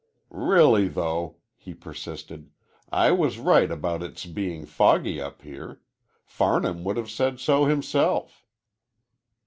"Really, 0.31 0.87
though," 0.87 1.35
he 1.55 1.75
persisted, 1.75 2.49
"I 2.91 3.11
was 3.11 3.37
right 3.37 3.69
about 3.69 4.01
it's 4.01 4.25
being 4.25 4.65
foggy 4.65 5.21
up 5.21 5.43
there. 5.43 5.79
Farnham 6.25 6.83
would 6.85 6.97
have 6.97 7.11
said 7.11 7.39
so, 7.39 7.65
himself." 7.65 8.43